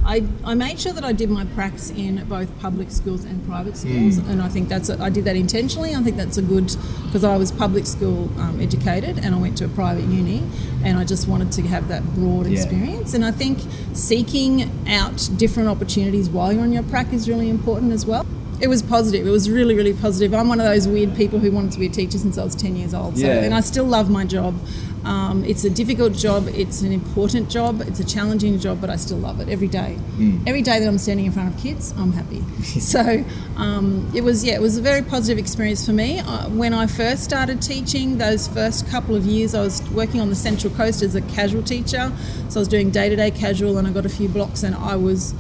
I, 0.04 0.24
I 0.44 0.56
made 0.56 0.80
sure 0.80 0.94
that 0.94 1.04
I 1.04 1.14
did 1.14 1.30
my 1.30 1.46
pracs 1.46 1.96
in 1.96 2.24
both 2.26 2.58
public 2.60 2.90
schools 2.90 3.24
and 3.24 3.46
private 3.46 3.78
schools, 3.78 4.18
mm. 4.18 4.30
and 4.30 4.42
I 4.42 4.50
think 4.50 4.68
that's 4.68 4.90
a, 4.90 5.02
I 5.02 5.10
did 5.10 5.26
that 5.26 5.36
intentionally. 5.36 5.94
I 5.94 6.02
think 6.02 6.18
that's 6.18 6.38
a 6.38 6.42
good 6.42 6.76
because 7.06 7.24
I 7.24 7.38
was 7.38 7.52
public 7.52 7.86
school 7.86 8.30
um, 8.40 8.60
educated 8.60 9.20
and 9.20 9.36
I 9.36 9.38
went 9.38 9.58
to 9.60 9.66
a 9.66 9.70
private 9.70 10.06
uni, 10.06 10.44
and 10.84 10.98
I 10.98 11.06
just 11.06 11.28
wanted 11.28 11.52
to 11.54 11.62
have 11.64 11.88
that 11.90 12.04
broad 12.16 12.48
yeah. 12.48 12.60
experience. 12.60 13.14
And 13.14 13.24
I 13.24 13.32
think 13.32 13.60
seeking 13.94 14.72
out 14.88 15.30
different 15.38 15.70
opportunities 15.70 16.30
while 16.30 16.52
you're 16.52 16.64
on 16.64 16.74
your 16.74 16.84
prac 16.84 17.14
is 17.14 17.30
really 17.30 17.50
important 17.50 17.92
as 17.92 18.06
well. 18.06 18.26
It 18.60 18.68
was 18.68 18.84
positive. 18.84 19.26
It 19.26 19.32
was 19.32 19.50
really, 19.50 19.76
really 19.76 19.94
positive. 19.94 20.36
I'm 20.36 20.48
one 20.48 20.60
of 20.60 20.68
those 20.68 20.88
weird 20.88 21.16
people 21.16 21.40
who 21.40 21.52
wanted 21.52 21.72
to 21.72 21.80
be 21.80 21.88
a 21.88 21.90
teacher 21.90 22.20
since 22.20 22.38
I 22.38 22.44
was 22.44 22.56
10 22.56 22.76
years 22.76 22.94
old. 22.94 23.18
So, 23.18 23.26
yeah. 23.26 23.42
and 23.42 23.56
I 23.56 23.62
still 23.62 23.86
love 23.86 24.08
my 24.10 24.24
job. 24.24 24.56
Um, 25.04 25.44
it's 25.46 25.64
a 25.64 25.70
difficult 25.70 26.14
job. 26.14 26.48
It's 26.50 26.82
an 26.82 26.92
important 26.92 27.50
job. 27.50 27.82
It's 27.82 28.00
a 28.00 28.06
challenging 28.06 28.60
job, 28.60 28.80
but 28.80 28.90
I 28.90 28.96
still 28.96 29.18
love 29.18 29.40
it 29.40 29.50
every 29.50 29.68
day. 29.68 29.98
Mm. 30.18 30.48
Every 30.48 30.62
day 30.62 30.80
that 30.80 30.88
I'm 30.88 30.98
standing 30.98 31.26
in 31.26 31.32
front 31.32 31.54
of 31.54 31.60
kids, 31.60 31.94
I'm 31.98 32.12
happy. 32.12 32.42
so 32.80 33.26
um, 33.58 34.12
it 34.16 34.24
was, 34.24 34.44
yeah, 34.44 34.56
it 34.56 34.62
was 34.62 34.78
a 34.78 34.82
very 34.82 35.02
positive 35.02 35.38
experience 35.38 35.86
for 35.86 35.94
me. 35.94 36.20
Uh, 36.20 36.50
when 36.50 36.74
I 36.74 36.88
first 36.88 37.24
started 37.24 37.62
teaching, 37.62 38.18
those 38.18 38.48
first 38.48 38.88
couple 38.90 39.16
of 39.16 39.26
years, 39.26 39.56
I 39.56 39.62
was 39.62 39.82
working 39.92 40.22
on 40.22 40.30
the 40.30 40.36
Central 40.36 40.74
Coast 40.74 41.02
as 41.02 41.16
a 41.16 41.22
casual 41.22 41.64
teacher. 41.64 42.12
So 42.50 42.60
I 42.60 42.62
was 42.62 42.68
doing 42.68 42.92
day 42.92 43.10
to 43.10 43.16
day 43.16 43.32
casual, 43.32 43.78
and 43.78 43.88
I 43.88 43.92
got 43.92 44.06
a 44.06 44.10
few 44.10 44.30
blocks, 44.30 44.64
and 44.64 44.76
I 44.76 44.96
was 44.96 45.34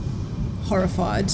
horrified. 0.71 1.29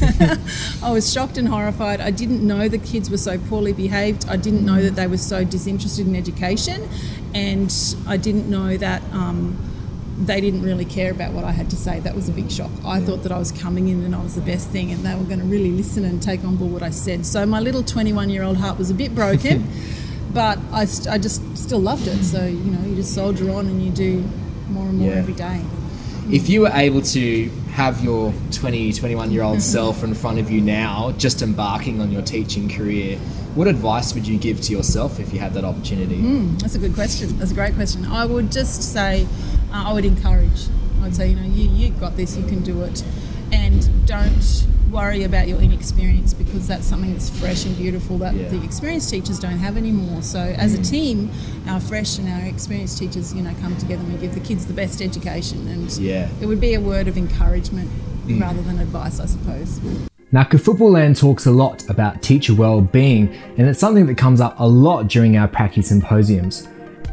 I 0.82 0.90
was 0.90 1.10
shocked 1.10 1.38
and 1.38 1.48
horrified. 1.48 2.02
I 2.02 2.10
didn't 2.10 2.46
know 2.46 2.68
the 2.68 2.76
kids 2.76 3.08
were 3.08 3.16
so 3.16 3.38
poorly 3.38 3.72
behaved. 3.72 4.28
I 4.28 4.36
didn't 4.36 4.62
know 4.64 4.82
that 4.82 4.94
they 4.94 5.06
were 5.06 5.16
so 5.16 5.42
disinterested 5.42 6.06
in 6.06 6.14
education, 6.14 6.86
and 7.34 7.74
I 8.06 8.16
didn't 8.16 8.48
know 8.48 8.76
that. 8.76 9.02
Um, 9.12 9.70
they 10.16 10.40
didn't 10.40 10.62
really 10.62 10.84
care 10.84 11.10
about 11.10 11.32
what 11.32 11.44
I 11.44 11.50
had 11.50 11.68
to 11.70 11.76
say. 11.76 11.98
That 12.00 12.14
was 12.14 12.28
a 12.28 12.32
big 12.32 12.50
shock. 12.50 12.70
I 12.84 12.98
yeah. 12.98 13.06
thought 13.06 13.22
that 13.24 13.32
I 13.32 13.38
was 13.38 13.50
coming 13.50 13.88
in 13.88 14.04
and 14.04 14.14
I 14.14 14.22
was 14.22 14.36
the 14.36 14.40
best 14.40 14.70
thing, 14.70 14.92
and 14.92 15.04
they 15.04 15.14
were 15.14 15.24
going 15.24 15.40
to 15.40 15.44
really 15.44 15.72
listen 15.72 16.04
and 16.04 16.22
take 16.22 16.44
on 16.44 16.56
board 16.56 16.72
what 16.72 16.82
I 16.82 16.90
said. 16.90 17.26
So 17.26 17.44
my 17.46 17.60
little 17.60 17.82
21 17.82 18.30
year 18.30 18.42
old 18.42 18.56
heart 18.56 18.78
was 18.78 18.90
a 18.90 18.94
bit 18.94 19.14
broken, 19.14 19.68
but 20.32 20.58
I, 20.72 20.84
st- 20.84 21.08
I 21.08 21.18
just 21.18 21.56
still 21.56 21.80
loved 21.80 22.06
it. 22.06 22.22
So, 22.22 22.44
you 22.44 22.70
know, 22.70 22.86
you 22.86 22.94
just 22.94 23.14
soldier 23.14 23.50
on 23.50 23.66
and 23.66 23.82
you 23.82 23.90
do 23.90 24.24
more 24.68 24.88
and 24.88 24.98
more 24.98 25.10
yeah. 25.10 25.16
every 25.16 25.34
day. 25.34 25.62
If 26.30 26.48
you 26.48 26.62
were 26.62 26.72
able 26.72 27.02
to 27.02 27.50
have 27.74 28.04
your 28.04 28.32
20, 28.52 28.92
21 28.92 29.32
year 29.32 29.42
old 29.42 29.60
self 29.60 30.04
in 30.04 30.14
front 30.14 30.38
of 30.38 30.48
you 30.48 30.60
now, 30.60 31.10
just 31.18 31.42
embarking 31.42 32.00
on 32.00 32.12
your 32.12 32.22
teaching 32.22 32.68
career, 32.68 33.18
what 33.56 33.66
advice 33.66 34.14
would 34.14 34.28
you 34.28 34.38
give 34.38 34.60
to 34.60 34.72
yourself 34.72 35.18
if 35.18 35.32
you 35.32 35.40
had 35.40 35.52
that 35.54 35.64
opportunity? 35.64 36.16
Mm, 36.16 36.60
that's 36.60 36.76
a 36.76 36.78
good 36.78 36.94
question. 36.94 37.36
That's 37.36 37.50
a 37.50 37.54
great 37.54 37.74
question. 37.74 38.06
I 38.06 38.26
would 38.26 38.52
just 38.52 38.92
say, 38.92 39.26
uh, 39.72 39.88
I 39.88 39.92
would 39.92 40.04
encourage. 40.04 40.68
I'd 41.02 41.16
say, 41.16 41.30
you 41.30 41.34
know, 41.34 41.42
you, 41.42 41.68
you 41.68 41.90
got 41.90 42.16
this, 42.16 42.36
you 42.36 42.44
can 42.44 42.62
do 42.62 42.80
it. 42.82 43.02
And 43.54 44.06
don't 44.06 44.66
worry 44.90 45.24
about 45.24 45.48
your 45.48 45.60
inexperience 45.60 46.34
because 46.34 46.66
that's 46.68 46.86
something 46.86 47.12
that's 47.12 47.30
fresh 47.30 47.64
and 47.64 47.76
beautiful 47.76 48.18
that 48.18 48.34
yeah. 48.34 48.48
the 48.48 48.62
experienced 48.62 49.10
teachers 49.10 49.38
don't 49.38 49.58
have 49.58 49.76
anymore. 49.76 50.22
So 50.22 50.38
as 50.38 50.74
a 50.74 50.78
mm. 50.78 50.90
team, 50.90 51.30
our 51.68 51.80
fresh 51.80 52.18
and 52.18 52.28
our 52.28 52.48
experienced 52.48 52.98
teachers, 52.98 53.32
you 53.34 53.42
know, 53.42 53.54
come 53.60 53.76
together 53.76 54.02
and 54.02 54.12
we 54.12 54.18
give 54.18 54.34
the 54.34 54.40
kids 54.40 54.66
the 54.66 54.72
best 54.72 55.00
education. 55.00 55.66
And 55.68 55.90
yeah. 55.98 56.28
it 56.40 56.46
would 56.46 56.60
be 56.60 56.74
a 56.74 56.80
word 56.80 57.08
of 57.08 57.16
encouragement 57.16 57.90
mm. 58.26 58.40
rather 58.40 58.62
than 58.62 58.78
advice, 58.78 59.20
I 59.20 59.26
suppose. 59.26 59.80
Now, 60.32 60.44
Football 60.44 60.92
Land 60.92 61.16
talks 61.16 61.46
a 61.46 61.52
lot 61.52 61.88
about 61.88 62.20
teacher 62.20 62.54
well-being, 62.54 63.32
and 63.56 63.68
it's 63.68 63.78
something 63.78 64.06
that 64.06 64.16
comes 64.16 64.40
up 64.40 64.58
a 64.58 64.66
lot 64.66 65.06
during 65.06 65.36
our 65.36 65.46
Pracky 65.46 65.84
symposiums. 65.84 66.66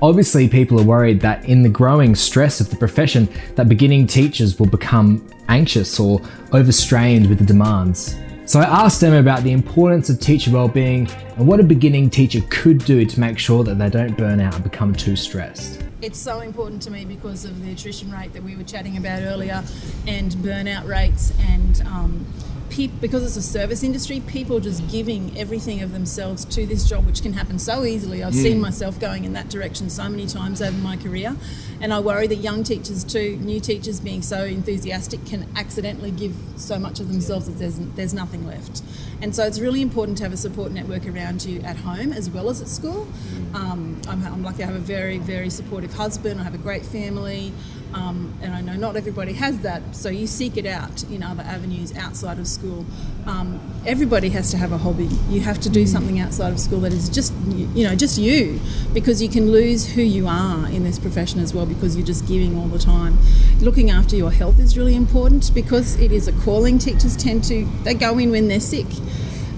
Obviously, 0.03 0.50
people 0.50 0.79
are 0.79 0.84
worried 0.84 1.22
that 1.22 1.46
in 1.46 1.62
the 1.62 1.70
growing 1.70 2.15
stress 2.15 2.60
of 2.60 2.72
the 2.72 2.75
profession, 2.75 3.29
that 3.53 3.70
beginning 3.70 4.08
teachers 4.08 4.58
will 4.58 4.65
become 4.65 5.24
anxious 5.48 6.00
or 6.00 6.20
overstrained 6.53 7.29
with 7.29 7.38
the 7.38 7.46
demands. 7.46 8.15
So 8.46 8.60
I 8.60 8.63
asked 8.63 9.00
them 9.00 9.13
about 9.13 9.43
the 9.43 9.51
importance 9.51 10.10
of 10.10 10.20
teacher 10.20 10.50
well-being 10.50 11.08
and 11.38 11.48
what 11.48 11.60
a 11.60 11.63
beginning 11.63 12.10
teacher 12.10 12.41
could 12.50 12.79
do 12.79 13.05
to 13.05 13.20
make 13.20 13.38
sure 13.38 13.63
that 13.63 13.75
they 13.77 13.91
don't 13.91 14.17
burn 14.17 14.41
out 14.41 14.55
and 14.55 14.63
become 14.63 14.96
too 14.96 15.15
stressed. 15.15 15.84
It's 16.01 16.17
so 16.17 16.39
important 16.39 16.81
to 16.81 16.89
me 16.89 17.05
because 17.05 17.46
of 17.46 17.63
the 17.63 17.72
attrition 17.72 18.12
rate 18.12 18.34
that 18.34 18.41
we 18.41 18.55
were 18.55 18.63
chatting 18.63 18.98
about 18.98 19.22
earlier 19.22 19.63
and 20.08 20.31
burnout 20.31 20.88
rates 20.88 21.31
and 21.41 21.79
um, 21.81 22.25
peop 22.71 22.91
because 23.01 23.23
it's 23.23 23.35
a 23.35 23.41
service 23.41 23.83
industry, 23.83 24.21
people 24.21 24.59
just 24.59 24.89
giving 24.89 25.37
everything 25.37 25.81
of 25.81 25.91
themselves 25.91 26.45
to 26.45 26.65
this 26.65 26.87
job, 26.87 27.05
which 27.05 27.21
can 27.21 27.33
happen 27.33 27.59
so 27.59 27.83
easily. 27.83 28.23
I've 28.23 28.33
seen 28.33 28.59
myself 28.61 28.99
going 28.99 29.25
in 29.25 29.33
that 29.33 29.49
direction 29.49 29.89
so 29.89 30.07
many 30.09 30.25
times 30.25 30.61
over 30.61 30.77
my 30.77 30.95
career, 30.95 31.35
and 31.81 31.93
I 31.93 31.99
worry 31.99 32.27
that 32.27 32.37
young 32.37 32.63
teachers 32.63 33.03
too, 33.03 33.37
new 33.41 33.59
teachers 33.59 33.99
being 33.99 34.21
so 34.21 34.45
enthusiastic, 34.45 35.25
can 35.25 35.47
accidentally 35.55 36.11
give 36.11 36.33
so 36.55 36.79
much 36.79 36.99
of 36.99 37.11
themselves 37.11 37.47
that 37.47 37.59
there's 37.59 37.77
there's 37.95 38.13
nothing 38.13 38.47
left. 38.47 38.81
And 39.21 39.35
so 39.35 39.45
it's 39.45 39.59
really 39.59 39.81
important 39.81 40.17
to 40.17 40.23
have 40.23 40.33
a 40.33 40.37
support 40.37 40.71
network 40.71 41.05
around 41.05 41.45
you 41.45 41.61
at 41.61 41.77
home 41.77 42.11
as 42.11 42.29
well 42.29 42.49
as 42.49 42.61
at 42.61 42.67
school. 42.67 43.07
Um, 43.53 44.01
I'm, 44.07 44.25
I'm 44.25 44.43
lucky 44.43 44.63
I 44.63 44.65
have 44.65 44.75
a 44.75 44.79
very, 44.79 45.19
very 45.19 45.49
supportive 45.49 45.93
husband, 45.93 46.39
I 46.39 46.43
have 46.43 46.55
a 46.55 46.57
great 46.57 46.85
family, 46.85 47.53
um, 47.93 48.33
and 48.41 48.53
I 48.53 48.62
know 48.62 48.74
not 48.75 48.95
everybody 48.95 49.33
has 49.33 49.60
that, 49.60 49.95
so 49.95 50.10
you 50.10 50.27
seek 50.27 50.57
it 50.57 50.65
out 50.65 51.03
in 51.03 51.21
other 51.24 51.43
avenues 51.43 51.95
outside 51.98 52.39
of 52.39 52.48
school. 52.48 52.86
Um, 53.25 53.60
everybody 53.86 54.29
has 54.29 54.50
to 54.51 54.57
have 54.57 54.71
a 54.71 54.77
hobby. 54.77 55.10
You 55.29 55.41
have 55.41 55.60
to 55.62 55.69
do 55.69 55.86
something 55.86 56.19
outside 56.19 56.53
of 56.53 56.60
school 56.60 56.79
that 56.81 56.93
is 56.93 57.10
just, 57.10 57.33
you 57.48 57.86
know, 57.88 57.95
just 57.95 58.17
you, 58.17 58.60
because 58.93 59.21
you 59.21 59.29
can 59.29 59.51
lose 59.51 59.93
who 59.93 60.01
you 60.01 60.27
are 60.27 60.67
in 60.67 60.83
this 60.83 61.00
profession 61.00 61.39
as 61.39 61.53
well 61.53 61.65
because 61.65 61.95
you're 61.98 62.05
just 62.05 62.27
giving 62.27 62.57
all 62.57 62.67
the 62.67 62.79
time. 62.79 63.17
Looking 63.60 63.89
after 63.89 64.15
your 64.15 64.31
health 64.31 64.60
is 64.60 64.77
really 64.77 64.95
important 64.95 65.53
because 65.53 66.00
it 66.00 66.12
is 66.12 66.27
a 66.27 66.31
calling. 66.33 66.79
Teachers 66.79 67.15
tend 67.15 67.43
to, 67.45 67.65
they 67.83 67.93
go 67.93 68.17
in 68.17 68.31
when 68.31 68.48
they're 68.48 68.60
sick 68.60 68.88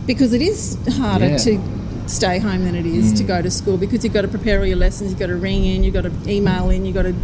because 0.05 0.33
it 0.33 0.41
is 0.41 0.77
harder 0.97 1.27
Yeah. 1.29 1.37
to 1.37 1.61
stay 2.07 2.37
home 2.39 2.65
than 2.65 2.75
it 2.75 2.85
is 2.85 3.13
to 3.13 3.23
go 3.23 3.41
to 3.41 3.49
school 3.49 3.77
because 3.77 4.03
you've 4.03 4.13
got 4.13 4.23
to 4.23 4.27
prepare 4.27 4.59
all 4.59 4.65
your 4.65 4.75
lessons, 4.77 5.11
you've 5.11 5.19
got 5.19 5.27
to 5.27 5.37
ring 5.37 5.63
in, 5.63 5.83
you've 5.85 5.93
got 5.93 6.03
to 6.03 6.11
email 6.29 6.69
in, 6.69 6.85
you've 6.85 6.95
got 6.95 7.03
to 7.03 7.15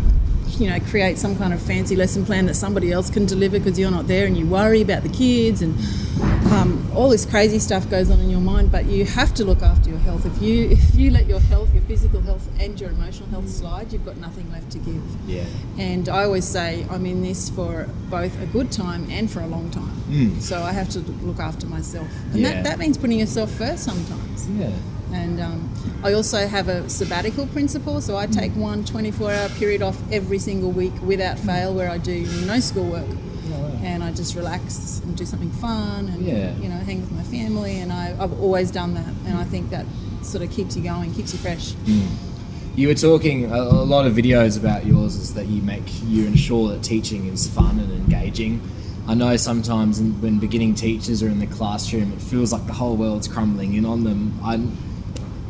you 0.57 0.69
know 0.69 0.79
create 0.89 1.17
some 1.17 1.35
kind 1.37 1.53
of 1.53 1.61
fancy 1.61 1.95
lesson 1.95 2.25
plan 2.25 2.45
that 2.45 2.55
somebody 2.55 2.91
else 2.91 3.09
can 3.09 3.25
deliver 3.25 3.57
because 3.59 3.77
you're 3.77 3.91
not 3.91 4.07
there 4.07 4.25
and 4.25 4.37
you 4.37 4.45
worry 4.45 4.81
about 4.81 5.03
the 5.03 5.09
kids 5.09 5.61
and 5.61 5.77
um, 6.51 6.89
all 6.95 7.09
this 7.09 7.25
crazy 7.25 7.59
stuff 7.59 7.89
goes 7.89 8.09
on 8.09 8.19
in 8.19 8.29
your 8.29 8.39
mind 8.41 8.71
but 8.71 8.85
you 8.85 9.05
have 9.05 9.33
to 9.35 9.45
look 9.45 9.61
after 9.61 9.89
your 9.89 9.99
health 9.99 10.25
if 10.25 10.41
you 10.41 10.69
if 10.69 10.95
you 10.95 11.11
let 11.11 11.27
your 11.27 11.39
health 11.39 11.71
your 11.73 11.83
physical 11.83 12.19
health 12.21 12.47
and 12.59 12.79
your 12.81 12.89
emotional 12.89 13.29
health 13.29 13.47
slide 13.47 13.91
you've 13.93 14.05
got 14.05 14.17
nothing 14.17 14.49
left 14.51 14.69
to 14.71 14.79
give 14.79 15.01
Yeah. 15.27 15.43
and 15.77 16.09
I 16.09 16.23
always 16.23 16.45
say 16.45 16.85
I'm 16.89 17.05
in 17.05 17.21
this 17.21 17.49
for 17.49 17.87
both 18.09 18.39
a 18.41 18.45
good 18.47 18.71
time 18.71 19.07
and 19.11 19.29
for 19.29 19.41
a 19.41 19.47
long 19.47 19.69
time. 19.71 20.39
So 20.41 20.61
I 20.63 20.71
have 20.71 20.89
to 20.89 20.99
look 20.99 21.39
after 21.39 21.67
myself. 21.67 22.07
And 22.33 22.37
Mm. 22.37 22.41
Yeah. 22.41 22.49
that, 22.53 22.63
that 22.63 22.79
means 22.79 22.97
putting 22.97 23.19
yourself 23.19 23.51
first 23.51 23.83
sometimes. 23.83 24.47
Yeah. 24.49 24.71
And 25.13 25.39
um, 25.41 25.69
I 26.03 26.13
also 26.13 26.47
have 26.47 26.67
a 26.69 26.87
sabbatical 26.89 27.47
principle. 27.47 27.99
So 28.01 28.15
I 28.17 28.27
Mm. 28.27 28.33
take 28.33 28.55
one 28.55 28.83
24 28.85 29.31
hour 29.31 29.49
period 29.49 29.81
off 29.81 29.99
every 30.11 30.39
single 30.39 30.71
week 30.71 30.93
without 31.03 31.39
fail 31.39 31.73
where 31.73 31.89
I 31.89 31.97
do 31.97 32.25
no 32.45 32.59
schoolwork. 32.59 33.07
And 33.81 34.03
I 34.03 34.11
just 34.11 34.35
relax 34.35 34.99
and 35.05 35.15
do 35.15 35.25
something 35.25 35.49
fun 35.51 36.09
and, 36.09 36.25
Yeah. 36.25 36.51
you 36.61 36.67
know, 36.67 36.75
hang 36.77 36.99
with 37.01 37.11
my 37.13 37.23
family. 37.23 37.79
And 37.79 37.91
I, 37.93 38.13
I've 38.19 38.37
always 38.39 38.71
done 38.71 38.93
that. 38.95 39.07
And 39.25 39.37
I 39.37 39.45
think 39.45 39.69
that 39.69 39.85
sort 40.21 40.43
of 40.43 40.51
keeps 40.51 40.75
you 40.75 40.83
going, 40.83 41.13
keeps 41.13 41.31
you 41.33 41.39
fresh. 41.39 41.73
You 42.75 42.87
were 42.89 42.93
talking 42.93 43.45
a, 43.51 43.55
a 43.57 43.85
lot 43.85 44.05
of 44.05 44.13
videos 44.13 44.57
about 44.57 44.85
yours 44.85 45.15
is 45.15 45.33
that 45.33 45.47
you 45.47 45.61
make 45.61 45.83
you 46.07 46.25
ensure 46.27 46.69
that 46.69 46.83
teaching 46.83 47.27
is 47.27 47.47
fun 47.47 47.79
and 47.79 47.91
engaging. 47.91 48.61
I 49.07 49.15
know 49.15 49.35
sometimes 49.37 49.99
when 50.01 50.39
beginning 50.39 50.75
teachers 50.75 51.23
are 51.23 51.29
in 51.29 51.39
the 51.39 51.47
classroom, 51.47 52.11
it 52.13 52.21
feels 52.21 52.51
like 52.53 52.67
the 52.67 52.73
whole 52.73 52.95
world's 52.95 53.27
crumbling 53.27 53.73
in 53.73 53.85
on 53.85 54.03
them. 54.03 54.37
I, 54.43 54.59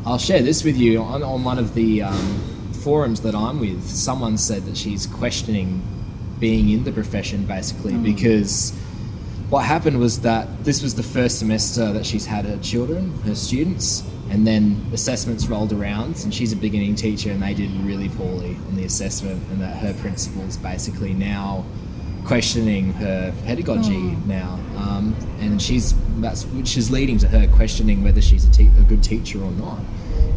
I'll 0.06 0.18
share 0.18 0.41
this 0.41 0.63
with 0.63 0.77
you 0.77 1.01
on, 1.01 1.24
on 1.24 1.44
one 1.44 1.60
of 1.60 1.74
the 1.74 2.03
um, 2.03 2.72
forums 2.84 3.22
that 3.22 3.36
I'm 3.36 3.60
with. 3.60 3.84
Someone 3.84 4.38
said 4.38 4.65
that 4.65 4.77
she's 4.77 5.06
questioning 5.06 5.82
being 6.39 6.70
in 6.70 6.86
the 6.86 6.91
profession 6.91 7.46
basically 7.46 7.98
because 7.98 8.72
what 9.50 9.65
happened 9.65 10.00
was 10.00 10.22
that 10.22 10.63
this 10.63 10.82
was 10.82 10.96
the 10.96 11.03
first 11.03 11.39
semester 11.39 11.91
that 11.91 12.06
she's 12.06 12.25
had 12.25 12.46
her 12.46 12.58
children, 12.60 13.12
her 13.24 13.36
students, 13.36 14.03
and 14.29 14.46
then 14.46 14.79
assessments 14.94 15.48
rolled 15.48 15.74
around, 15.74 16.22
and 16.24 16.34
she's 16.34 16.53
a 16.53 16.56
beginning 16.56 16.94
teacher, 16.94 17.32
and 17.32 17.41
they 17.41 17.56
did 17.56 17.72
really 17.82 18.10
poorly 18.10 18.56
on 18.68 18.75
the 18.75 18.86
assessment, 18.86 19.41
and 19.50 19.60
that 19.60 19.75
her 19.77 19.94
principal's 19.96 20.56
basically 20.58 21.13
now 21.13 21.65
questioning 22.30 22.94
her 22.94 23.34
pedagogy 23.44 24.16
now, 24.28 24.60
um, 24.78 25.16
and 25.40 25.60
she's 25.60 25.96
that's 26.22 26.46
which 26.46 26.78
is 26.78 26.92
leading 26.92 27.18
to 27.18 27.28
her 27.28 27.48
questioning 27.56 28.04
whether 28.04 28.22
she's 28.22 28.46
a, 28.46 28.52
te- 28.52 28.68
a 28.78 28.84
good 28.84 29.04
teacher 29.04 29.42
or 29.44 29.50
not. 29.54 29.80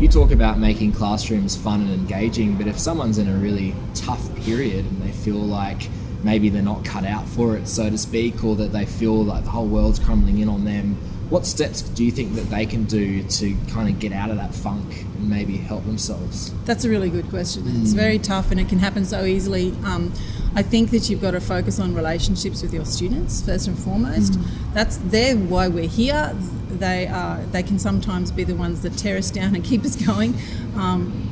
You 0.00 0.08
talk 0.08 0.30
about 0.30 0.58
making 0.58 0.92
classrooms 0.92 1.54
fun 1.54 1.82
and 1.82 1.90
engaging, 1.90 2.56
but 2.56 2.66
if 2.66 2.78
someone's 2.78 3.18
in 3.18 3.28
a 3.28 3.34
really 3.34 3.74
tough 3.94 4.34
period 4.36 4.86
and 4.86 5.02
they 5.02 5.12
feel 5.12 5.36
like 5.36 5.90
maybe 6.24 6.48
they're 6.48 6.62
not 6.62 6.82
cut 6.82 7.04
out 7.04 7.28
for 7.28 7.58
it, 7.58 7.68
so 7.68 7.90
to 7.90 7.98
speak, 7.98 8.42
or 8.42 8.56
that 8.56 8.72
they 8.72 8.86
feel 8.86 9.22
like 9.22 9.44
the 9.44 9.50
whole 9.50 9.66
world's 9.66 9.98
crumbling 9.98 10.38
in 10.38 10.48
on 10.48 10.64
them, 10.64 10.96
what 11.32 11.46
steps 11.46 11.80
do 11.80 12.04
you 12.04 12.10
think 12.10 12.34
that 12.34 12.50
they 12.50 12.66
can 12.66 12.84
do 12.84 13.22
to 13.22 13.56
kind 13.70 13.88
of 13.88 13.98
get 13.98 14.12
out 14.12 14.28
of 14.28 14.36
that 14.36 14.54
funk 14.54 15.06
and 15.16 15.30
maybe 15.30 15.56
help 15.56 15.82
themselves? 15.86 16.52
That's 16.66 16.84
a 16.84 16.90
really 16.90 17.08
good 17.08 17.30
question. 17.30 17.64
It's 17.80 17.94
very 17.94 18.18
tough 18.18 18.50
and 18.50 18.60
it 18.60 18.68
can 18.68 18.80
happen 18.80 19.06
so 19.06 19.24
easily. 19.24 19.70
Um, 19.82 20.12
I 20.54 20.60
think 20.60 20.90
that 20.90 21.08
you've 21.08 21.22
got 21.22 21.30
to 21.30 21.40
focus 21.40 21.80
on 21.80 21.94
relationships 21.94 22.60
with 22.60 22.74
your 22.74 22.84
students 22.84 23.40
first 23.40 23.66
and 23.66 23.78
foremost. 23.78 24.38
That's 24.74 24.98
they're 24.98 25.34
why 25.34 25.68
we're 25.68 25.88
here. 25.88 26.36
They 26.68 27.06
are 27.06 27.38
they 27.46 27.62
can 27.62 27.78
sometimes 27.78 28.30
be 28.30 28.44
the 28.44 28.54
ones 28.54 28.82
that 28.82 28.98
tear 28.98 29.16
us 29.16 29.30
down 29.30 29.54
and 29.54 29.64
keep 29.64 29.86
us 29.86 29.96
going. 30.06 30.34
Um, 30.76 31.31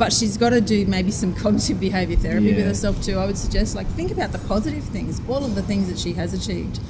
but 0.00 0.14
she's 0.14 0.38
got 0.38 0.48
to 0.48 0.62
do 0.62 0.86
maybe 0.86 1.10
some 1.10 1.34
cognitive 1.34 1.78
behavior 1.78 2.16
therapy 2.16 2.54
with 2.54 2.64
herself 2.64 3.02
too. 3.02 3.18
I 3.18 3.26
would 3.26 3.36
suggest 3.36 3.74
like 3.76 3.86
think 3.88 4.10
about 4.10 4.32
the 4.32 4.38
positive 4.38 4.82
things, 4.82 5.20
all 5.28 5.44
of 5.44 5.54
the 5.54 5.60
things 5.62 5.90
that 5.90 5.98
she 5.98 6.14
has 6.14 6.32
achieved. 6.32 6.80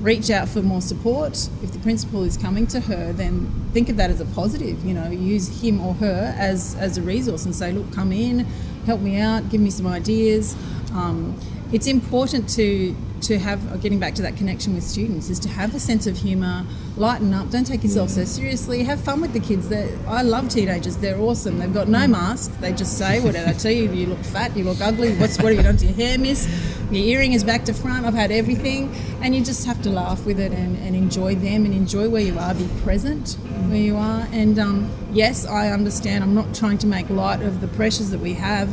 Reach 0.00 0.30
out 0.30 0.48
for 0.48 0.62
more 0.62 0.80
support. 0.80 1.48
If 1.62 1.70
the 1.70 1.78
principal 1.78 2.24
is 2.24 2.36
coming 2.36 2.66
to 2.66 2.80
her, 2.80 3.12
then 3.12 3.68
think 3.72 3.88
of 3.88 3.96
that 3.98 4.10
as 4.10 4.20
a 4.20 4.24
positive. 4.24 4.84
You 4.84 4.94
know, 4.94 5.08
use 5.10 5.62
him 5.62 5.80
or 5.80 5.94
her 5.94 6.34
as 6.36 6.74
as 6.74 6.98
a 6.98 7.02
resource 7.02 7.44
and 7.44 7.54
say, 7.54 7.70
look, 7.70 7.92
come 7.92 8.10
in, 8.10 8.40
help 8.84 9.00
me 9.00 9.20
out, 9.20 9.48
give 9.48 9.60
me 9.60 9.70
some 9.70 9.86
ideas. 9.86 10.56
Um, 10.92 11.38
it's 11.72 11.86
important 11.86 12.48
to 12.48 12.94
to 13.22 13.38
have 13.38 13.72
uh, 13.72 13.76
getting 13.78 13.98
back 13.98 14.14
to 14.14 14.22
that 14.22 14.36
connection 14.36 14.74
with 14.74 14.84
students 14.84 15.30
is 15.30 15.40
to 15.40 15.48
have 15.48 15.74
a 15.74 15.80
sense 15.80 16.06
of 16.06 16.16
humor 16.18 16.64
lighten 16.96 17.32
up 17.34 17.50
don't 17.50 17.66
take 17.66 17.82
yourself 17.82 18.10
so 18.10 18.24
seriously 18.24 18.84
have 18.84 19.00
fun 19.00 19.20
with 19.20 19.32
the 19.32 19.40
kids 19.40 19.72
i 20.06 20.22
love 20.22 20.48
teenagers 20.48 20.96
they're 20.98 21.18
awesome 21.18 21.58
they've 21.58 21.74
got 21.74 21.88
no 21.88 22.06
mask 22.06 22.52
they 22.60 22.72
just 22.72 22.96
say 22.96 23.18
whatever 23.20 23.52
they 23.52 23.58
tell 23.58 23.72
you 23.72 23.90
you 23.92 24.06
look 24.06 24.18
fat 24.18 24.54
you 24.56 24.62
look 24.62 24.80
ugly 24.80 25.14
what's 25.16 25.38
what 25.38 25.46
have 25.46 25.56
you 25.56 25.62
done 25.62 25.76
to 25.76 25.86
your 25.86 25.94
hair 25.94 26.18
miss? 26.18 26.46
Your 26.90 27.04
earring 27.04 27.32
is 27.32 27.42
back 27.42 27.64
to 27.64 27.74
front 27.74 28.06
i've 28.06 28.14
had 28.14 28.30
everything 28.30 28.94
and 29.22 29.34
you 29.34 29.44
just 29.44 29.66
have 29.66 29.82
to 29.82 29.90
laugh 29.90 30.24
with 30.24 30.38
it 30.38 30.52
and, 30.52 30.76
and 30.78 30.94
enjoy 30.94 31.34
them 31.34 31.64
and 31.64 31.74
enjoy 31.74 32.08
where 32.08 32.22
you 32.22 32.38
are 32.38 32.54
be 32.54 32.68
present 32.84 33.32
where 33.68 33.76
you 33.76 33.96
are 33.96 34.28
and 34.30 34.58
um, 34.58 34.88
yes 35.10 35.44
i 35.46 35.70
understand 35.70 36.22
i'm 36.22 36.34
not 36.34 36.54
trying 36.54 36.78
to 36.78 36.86
make 36.86 37.08
light 37.10 37.42
of 37.42 37.60
the 37.60 37.68
pressures 37.68 38.10
that 38.10 38.20
we 38.20 38.34
have 38.34 38.68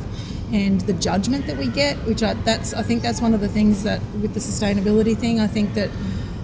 and 0.51 0.81
the 0.81 0.93
judgment 0.93 1.47
that 1.47 1.57
we 1.57 1.67
get, 1.67 1.95
which 2.05 2.21
I, 2.23 2.33
that's 2.33 2.73
I 2.73 2.83
think 2.83 3.01
that's 3.01 3.21
one 3.21 3.33
of 3.33 3.41
the 3.41 3.47
things 3.47 3.83
that 3.83 4.01
with 4.21 4.33
the 4.33 4.39
sustainability 4.39 5.17
thing, 5.17 5.39
I 5.39 5.47
think 5.47 5.73
that 5.75 5.89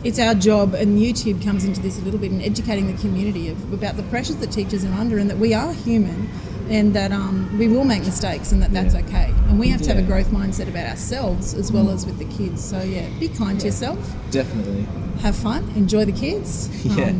it's 0.03 0.17
our 0.19 0.33
job, 0.33 0.73
and 0.73 0.97
YouTube 0.97 1.43
comes 1.43 1.65
into 1.65 1.81
this 1.81 1.99
a 1.99 2.01
little 2.01 2.19
bit 2.19 2.31
in 2.31 2.41
educating 2.41 2.87
the 2.87 2.99
community 3.01 3.49
of, 3.49 3.73
about 3.73 3.97
the 3.97 4.03
pressures 4.03 4.37
that 4.37 4.51
teachers 4.51 4.85
are 4.85 4.93
under, 4.93 5.17
and 5.17 5.29
that 5.29 5.37
we 5.37 5.53
are 5.53 5.73
human, 5.73 6.29
and 6.69 6.93
that 6.95 7.11
um, 7.11 7.55
we 7.59 7.67
will 7.67 7.83
make 7.83 8.03
mistakes, 8.05 8.51
and 8.53 8.61
that 8.63 8.71
that's 8.71 8.93
Yeah. 8.95 9.01
okay, 9.01 9.33
and 9.49 9.59
we 9.59 9.67
have 9.69 9.81
to 9.81 9.89
have 9.89 9.97
a 9.97 10.07
growth 10.07 10.27
mindset 10.31 10.69
about 10.69 10.85
ourselves 10.87 11.53
as 11.53 11.71
well 11.71 11.89
as 11.89 12.05
with 12.05 12.17
the 12.17 12.25
kids. 12.37 12.63
So 12.63 12.81
yeah, 12.81 13.09
be 13.19 13.27
kind 13.27 13.59
to 13.59 13.65
yourself, 13.65 13.99
Definitely. 14.31 14.87
have 15.21 15.35
fun, 15.35 15.69
enjoy 15.75 16.05
the 16.05 16.13
kids, 16.13 16.69
Yeah. 16.85 17.13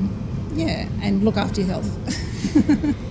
yeah, 0.53 0.87
and 1.01 1.23
look 1.25 1.35
after 1.35 1.59
your 1.61 1.69
health. 1.71 2.95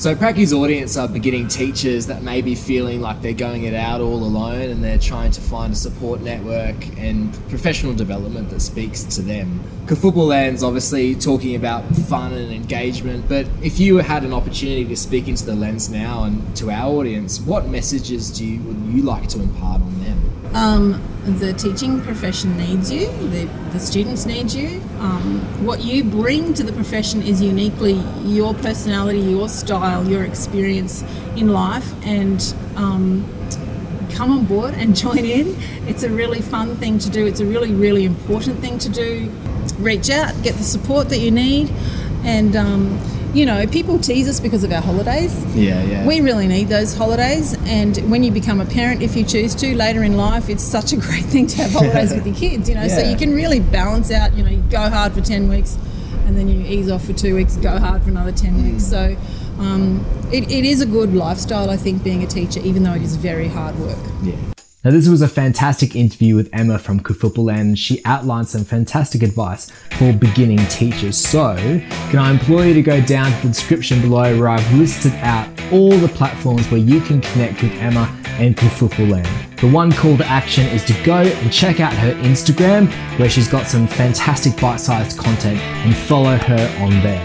So 0.00 0.16
Pracky's 0.16 0.54
audience 0.54 0.96
are 0.96 1.06
beginning 1.06 1.48
teachers 1.48 2.06
that 2.06 2.22
may 2.22 2.40
be 2.40 2.54
feeling 2.54 3.02
like 3.02 3.20
they're 3.20 3.34
going 3.34 3.64
it 3.64 3.74
out 3.74 4.00
all 4.00 4.24
alone 4.24 4.70
and 4.70 4.82
they're 4.82 4.96
trying 4.96 5.30
to 5.32 5.42
find 5.42 5.74
a 5.74 5.76
support 5.76 6.22
network 6.22 6.74
and 6.98 7.34
professional 7.50 7.92
development 7.92 8.48
that 8.48 8.60
speaks 8.60 9.04
to 9.04 9.20
them. 9.20 9.60
Football 9.86 10.28
Land's 10.28 10.62
obviously 10.62 11.14
talking 11.14 11.54
about 11.54 11.84
fun 11.94 12.32
and 12.32 12.50
engagement, 12.50 13.28
but 13.28 13.46
if 13.62 13.78
you 13.78 13.98
had 13.98 14.24
an 14.24 14.32
opportunity 14.32 14.86
to 14.86 14.96
speak 14.96 15.28
into 15.28 15.44
the 15.44 15.54
lens 15.54 15.90
now 15.90 16.24
and 16.24 16.56
to 16.56 16.70
our 16.70 16.90
audience, 16.90 17.38
what 17.38 17.68
messages 17.68 18.30
do 18.30 18.46
you 18.46 18.58
would 18.62 18.78
you 18.94 19.02
like 19.02 19.28
to 19.28 19.42
impart 19.42 19.82
on 19.82 20.02
them? 20.02 20.29
Um, 20.54 21.02
the 21.24 21.52
teaching 21.52 22.00
profession 22.00 22.56
needs 22.56 22.90
you. 22.90 23.06
The, 23.28 23.44
the 23.72 23.78
students 23.78 24.26
need 24.26 24.52
you. 24.52 24.80
Um, 24.98 25.40
what 25.64 25.82
you 25.82 26.02
bring 26.02 26.54
to 26.54 26.62
the 26.62 26.72
profession 26.72 27.22
is 27.22 27.42
uniquely 27.42 28.02
your 28.24 28.54
personality, 28.54 29.20
your 29.20 29.48
style, 29.48 30.08
your 30.08 30.24
experience 30.24 31.02
in 31.36 31.48
life, 31.48 31.92
and 32.04 32.54
um, 32.76 33.28
come 34.12 34.32
on 34.32 34.46
board 34.46 34.74
and 34.74 34.96
join 35.04 35.24
in. 35.24 35.56
It's 35.86 36.02
a 36.02 36.10
really 36.10 36.40
fun 36.40 36.76
thing 36.76 36.98
to 37.00 37.10
do. 37.10 37.26
It's 37.26 37.40
a 37.40 37.46
really, 37.46 37.72
really 37.72 38.04
important 38.04 38.58
thing 38.60 38.78
to 38.78 38.88
do. 38.88 39.30
Reach 39.78 40.10
out, 40.10 40.42
get 40.42 40.56
the 40.56 40.64
support 40.64 41.10
that 41.10 41.18
you 41.18 41.30
need, 41.30 41.70
and 42.24 42.56
um, 42.56 42.98
you 43.34 43.46
know, 43.46 43.66
people 43.66 43.98
tease 43.98 44.28
us 44.28 44.40
because 44.40 44.64
of 44.64 44.72
our 44.72 44.80
holidays. 44.82 45.34
Yeah, 45.54 45.82
yeah. 45.84 46.06
We 46.06 46.20
really 46.20 46.48
need 46.48 46.68
those 46.68 46.94
holidays, 46.94 47.56
and 47.66 47.96
when 48.10 48.22
you 48.22 48.32
become 48.32 48.60
a 48.60 48.66
parent, 48.66 49.02
if 49.02 49.16
you 49.16 49.24
choose 49.24 49.54
to 49.56 49.74
later 49.76 50.02
in 50.02 50.16
life, 50.16 50.48
it's 50.48 50.62
such 50.62 50.92
a 50.92 50.96
great 50.96 51.24
thing 51.24 51.46
to 51.48 51.56
have 51.58 51.72
holidays 51.72 52.12
with 52.12 52.26
your 52.26 52.34
kids. 52.44 52.68
You 52.68 52.74
know, 52.74 52.88
so 52.88 53.00
you 53.00 53.16
can 53.16 53.34
really 53.34 53.60
balance 53.60 54.10
out. 54.10 54.34
You 54.36 54.42
know, 54.44 54.50
you 54.50 54.62
go 54.70 54.88
hard 54.88 55.12
for 55.12 55.20
ten 55.20 55.48
weeks, 55.48 55.76
and 56.26 56.36
then 56.36 56.48
you 56.48 56.60
ease 56.66 56.90
off 56.90 57.04
for 57.04 57.12
two 57.12 57.34
weeks, 57.34 57.56
go 57.56 57.78
hard 57.78 58.02
for 58.02 58.10
another 58.10 58.32
ten 58.32 58.62
weeks. 58.62 58.86
So. 58.86 59.16
Um, 59.58 60.02
it, 60.32 60.50
it 60.50 60.64
is 60.64 60.80
a 60.80 60.86
good 60.86 61.12
lifestyle, 61.12 61.68
I 61.68 61.76
think, 61.76 62.02
being 62.02 62.22
a 62.22 62.26
teacher, 62.26 62.60
even 62.60 62.82
though 62.82 62.94
it 62.94 63.02
is 63.02 63.16
very 63.16 63.46
hard 63.48 63.78
work. 63.78 63.98
yeah. 64.22 64.34
Now, 64.82 64.92
this 64.92 65.08
was 65.08 65.20
a 65.20 65.28
fantastic 65.28 65.94
interview 65.94 66.36
with 66.36 66.48
Emma 66.54 66.78
from 66.78 67.00
Kufupu 67.00 67.54
and 67.54 67.78
she 67.78 68.02
outlined 68.06 68.48
some 68.48 68.64
fantastic 68.64 69.22
advice 69.22 69.70
for 69.98 70.10
beginning 70.14 70.56
teachers. 70.68 71.18
So, 71.18 71.54
can 72.08 72.18
I 72.18 72.30
implore 72.30 72.64
you 72.64 72.72
to 72.72 72.80
go 72.80 72.98
down 73.02 73.30
to 73.30 73.42
the 73.42 73.48
description 73.48 74.00
below 74.00 74.38
where 74.38 74.48
I've 74.48 74.74
listed 74.74 75.12
out 75.16 75.50
all 75.70 75.90
the 75.90 76.08
platforms 76.08 76.66
where 76.70 76.80
you 76.80 77.02
can 77.02 77.20
connect 77.20 77.62
with 77.62 77.72
Emma 77.72 78.08
and 78.38 78.56
Kufupu 78.56 79.60
The 79.60 79.68
one 79.68 79.92
call 79.92 80.16
to 80.16 80.24
action 80.24 80.64
is 80.68 80.82
to 80.86 80.94
go 81.04 81.24
and 81.24 81.52
check 81.52 81.80
out 81.80 81.92
her 81.92 82.14
Instagram 82.22 82.90
where 83.18 83.28
she's 83.28 83.48
got 83.48 83.66
some 83.66 83.86
fantastic 83.86 84.58
bite-sized 84.58 85.18
content 85.18 85.60
and 85.60 85.94
follow 85.94 86.38
her 86.38 86.76
on 86.82 86.90
there. 87.02 87.22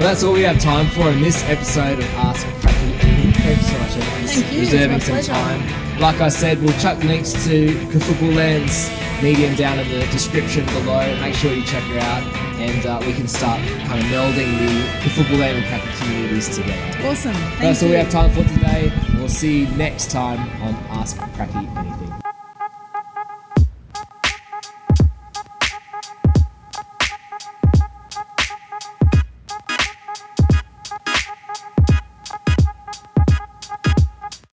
Well, 0.00 0.08
that's 0.08 0.24
all 0.24 0.32
we 0.32 0.42
have 0.42 0.58
time 0.58 0.88
for 0.88 1.08
in 1.08 1.20
this 1.20 1.44
episode 1.44 2.00
of 2.00 2.04
Ask 2.14 2.44
Pracky. 2.46 2.98
Thank 2.98 3.58
you 3.58 3.64
so 3.64 3.78
much, 3.78 3.92
Emma, 3.92 4.26
you, 4.52 4.60
reserving 4.60 5.00
some 5.00 5.14
pleasure. 5.14 5.32
time. 5.32 6.00
Like 6.00 6.20
I 6.20 6.28
said, 6.28 6.62
we'll 6.62 6.78
chuck 6.78 7.02
links 7.04 7.32
to 7.44 7.74
Kafuku 7.92 8.34
Land's 8.34 8.88
medium 9.22 9.54
down 9.54 9.78
in 9.78 9.88
the 9.88 10.00
description 10.06 10.64
below. 10.66 11.20
Make 11.20 11.34
sure 11.34 11.52
you 11.52 11.64
check 11.64 11.82
her 11.84 11.98
out, 11.98 12.22
and 12.58 12.86
uh, 12.86 13.02
we 13.06 13.12
can 13.12 13.28
start 13.28 13.60
kind 13.60 14.00
of 14.00 14.06
melding 14.06 14.58
the 14.58 14.82
Kafuku 15.00 15.38
Land 15.38 15.58
and 15.58 15.66
Pracky 15.66 16.00
communities 16.00 16.48
together. 16.56 17.06
Awesome. 17.08 17.32
Thank 17.34 17.60
That's 17.60 17.82
all 17.82 17.88
we 17.90 17.96
have 17.96 18.10
time 18.10 18.30
for 18.30 18.44
today. 18.44 18.92
We'll 19.14 19.28
see 19.28 19.60
you 19.60 19.66
next 19.76 20.10
time 20.10 20.40
on 20.62 20.74
Ask 20.90 21.16
Pracky. 21.16 21.89